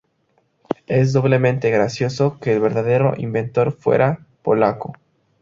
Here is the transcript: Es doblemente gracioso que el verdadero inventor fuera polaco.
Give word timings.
Es 0.87 1.13
doblemente 1.13 1.69
gracioso 1.69 2.39
que 2.39 2.53
el 2.53 2.59
verdadero 2.59 3.13
inventor 3.19 3.71
fuera 3.71 4.25
polaco. 4.41 4.93